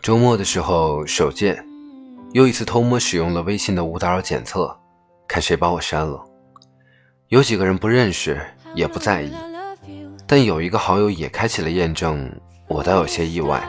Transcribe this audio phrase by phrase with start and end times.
[0.00, 1.62] 周末的时候手贱，
[2.32, 4.74] 又一次偷摸使用了微信的无打扰检测，
[5.26, 6.24] 看谁把我删了。
[7.28, 8.40] 有几个人不认识，
[8.74, 9.32] 也不在意，
[10.26, 12.30] 但有一个好友也开启了验证，
[12.68, 13.62] 我倒有些意外，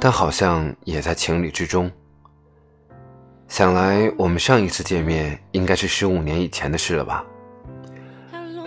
[0.00, 1.88] 但好像也在情理之中。
[3.46, 7.24] 想来我们上一次见面应该是十五年以前的事了吧？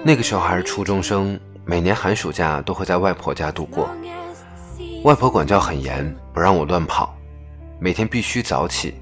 [0.04, 3.90] 那个时候还是初中生，每年寒暑假都会在外婆家度过。
[5.04, 7.16] 外婆管教很严，不让我乱跑，
[7.80, 8.96] 每天必须早起，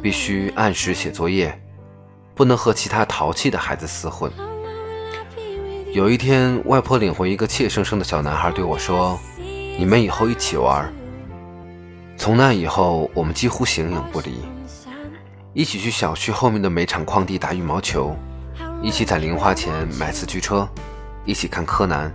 [0.00, 1.58] 必须按时写作业，
[2.34, 4.30] 不能和其他淘气的孩子厮混。
[5.92, 9.18] 有一天，外婆领回一个怯生生的小男孩，对我说
[9.78, 10.92] ：“你们以后一起玩。”
[12.16, 14.40] 从那以后，我们几乎形影不离，
[15.54, 18.14] 一起去小区后面的煤场矿地打羽毛球，
[18.86, 20.64] 一起攒零花钱买四驱车，
[21.24, 22.08] 一起看柯南。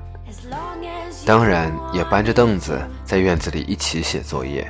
[1.26, 4.66] 当然也搬着凳子在院子里一起写作业。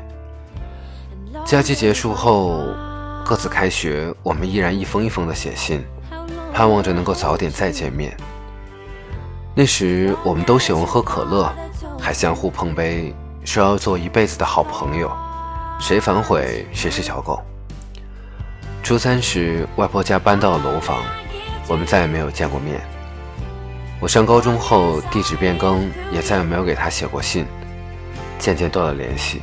[1.45, 2.65] 假期结束后，
[3.23, 5.85] 各自开学，我们依然一封一封的写信，
[6.51, 8.17] 盼望着能够早点再见面。
[9.53, 11.53] 那时我们都喜欢喝可乐，
[11.99, 13.13] 还相互碰杯，
[13.45, 15.11] 说要做一辈子的好朋友，
[15.79, 17.39] 谁反悔谁是小狗。
[18.81, 20.97] 初三时，外婆家搬到了楼房，
[21.71, 22.81] 我们再也没有见过面。
[24.01, 27.45] 我上高中后，地址变更，也再也没有给他写过信，
[28.37, 29.41] 渐渐断了联系。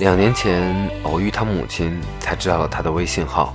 [0.00, 0.74] 两年前
[1.04, 3.54] 偶遇他母亲，才知道了他的微信号。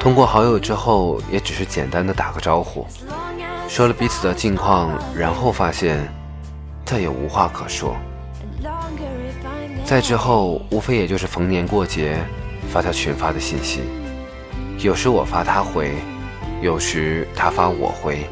[0.00, 2.84] 通过好友之后，也只是简单的打个招呼，
[3.68, 6.04] 说了彼此的近况，然后发现
[6.84, 7.94] 再也无话可说。
[9.84, 12.18] 再之后，无非也就是逢年过节
[12.72, 13.82] 发条群发的信息，
[14.78, 15.92] 有时我发他回。
[16.60, 18.26] 有时他发我回。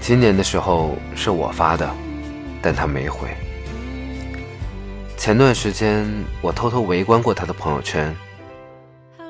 [0.00, 1.88] 今年的时候是我发的，
[2.60, 3.28] 但他没回。
[5.16, 6.06] 前段时间
[6.42, 8.14] 我偷偷围观过他的朋友圈，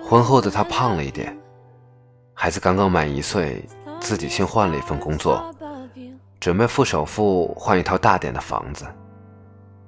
[0.02, 1.36] 婚后的他胖了一点，
[2.32, 3.62] 孩子刚刚满一岁，
[4.00, 5.54] 自己新换了一份工作，
[6.40, 8.86] 准备付首付换一套大点的房子。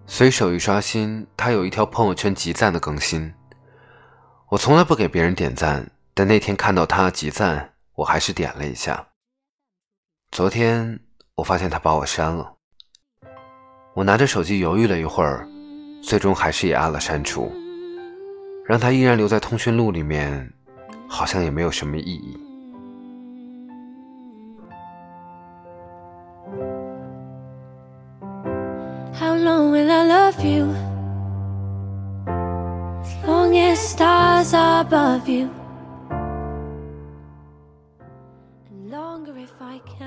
[0.07, 3.33] 随手一刷新，他有一条朋友圈集赞的更新。
[4.49, 7.75] 我从来不给别人点赞，但那天看到他集赞。
[7.97, 9.09] 我还是点了一下。
[10.31, 11.01] 昨天
[11.35, 12.55] 我发现他把我删了，
[13.95, 15.47] 我拿着手机犹豫了一会儿，
[16.03, 17.53] 最终还是也按了删除。
[18.67, 20.53] 让他依然留在通讯录里面，
[21.09, 22.39] 好像也没有什么意义。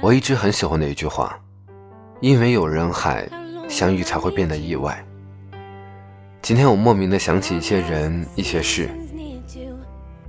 [0.01, 1.39] 我一直很喜欢的一句话，
[2.22, 3.29] 因为有人海，
[3.67, 5.05] 相遇才会变得意外。
[6.41, 8.89] 今天我莫名的想起一些人、一些事，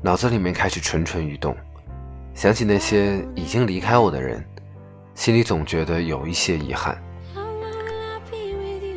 [0.03, 1.57] 脑子里面开始蠢蠢欲动，
[2.35, 4.45] 想起那些已经离开我的人，
[5.15, 7.01] 心里总觉得有一些遗憾。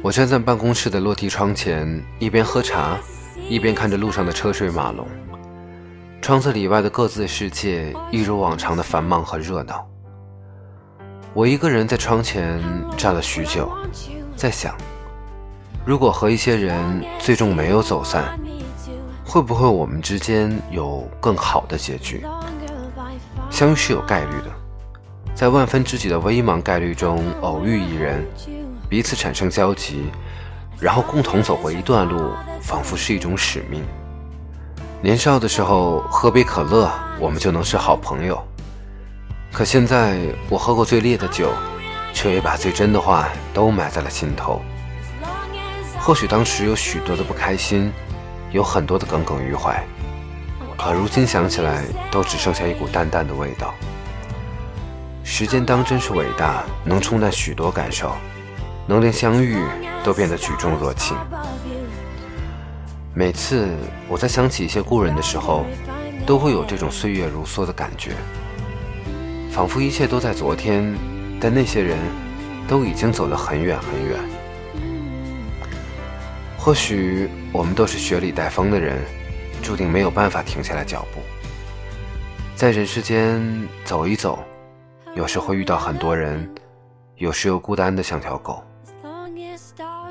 [0.01, 2.97] 我站在办公室的落地窗前，一边喝茶，
[3.47, 5.07] 一边看着路上的车水马龙，
[6.21, 9.87] 窗子里外的各自世界一如往常的繁忙和热闹。
[11.35, 12.61] 我一个人在窗前
[12.95, 13.67] 站了许久，
[14.35, 14.75] 在想，
[15.83, 18.39] 如果和一些人最终没有走散，
[19.25, 22.23] 会不会我们之间有更好的结局？
[23.49, 24.51] 相遇是有概率的，
[25.33, 28.23] 在万分之几的微茫概率中偶遇一人，
[28.87, 30.11] 彼此产生交集，
[30.79, 32.29] 然后共同走过一段路，
[32.61, 33.83] 仿佛是一种使命。
[35.01, 38.39] 年少的时候，喝杯可乐，我们就能是好朋友。
[39.53, 40.17] 可现在，
[40.49, 41.53] 我喝过最烈的酒，
[42.11, 44.59] 却也把最真的话都埋在了心头。
[45.99, 47.93] 或许当时有许多的不开心，
[48.51, 49.85] 有很多的耿耿于怀，
[50.75, 53.75] 可如今想起来，都只剩下一股淡淡的味道。
[55.23, 58.11] 时间当真是伟大，能冲淡许多感受，
[58.87, 59.63] 能连相遇
[60.03, 61.15] 都变得举重若轻。
[63.13, 63.69] 每次
[64.09, 65.63] 我在想起一些故人的时候，
[66.25, 68.13] 都会有这种岁月如梭的感觉。
[69.53, 70.83] 仿佛一切都在昨天，
[71.39, 71.95] 但那些人
[72.67, 74.19] 都已经走得很远很远。
[76.57, 78.97] 或许我们都是雪里带风的人，
[79.61, 81.21] 注定没有办法停下来脚步。
[82.55, 83.39] 在人世间
[83.85, 84.39] 走一走，
[85.13, 86.51] 有时会遇到很多人，
[87.17, 88.63] 有时又孤单的像条狗。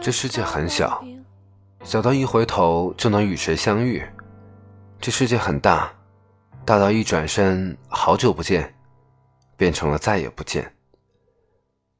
[0.01, 1.03] 这世界很小，
[1.83, 4.03] 小到一回头就能与谁相遇；
[5.01, 5.91] 这世界很大，
[6.65, 8.73] 大到一转身好久不见。
[9.57, 10.75] 变成了再也不见。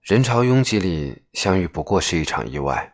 [0.01, 2.93] 人潮拥挤里相遇，不过是一场意外。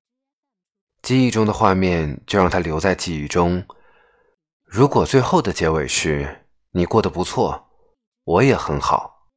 [1.01, 3.65] 记忆中的画面就让它留在记忆中。
[4.65, 7.71] 如果最后的结尾是你过得不错，
[8.25, 9.29] 我也很好，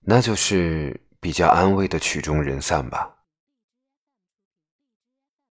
[0.00, 3.17] 那就是比较安慰的曲终人散吧。